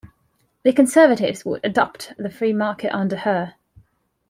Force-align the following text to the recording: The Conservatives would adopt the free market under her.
The 0.63 0.73
Conservatives 0.73 1.45
would 1.45 1.63
adopt 1.63 2.13
the 2.17 2.31
free 2.31 2.53
market 2.53 2.89
under 2.89 3.17
her. 3.17 3.53